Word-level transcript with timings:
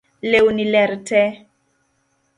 Lewni 0.29 0.65
ler 0.73 0.91
tee 1.07 1.31